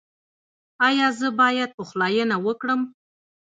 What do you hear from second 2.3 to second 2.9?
وکړم؟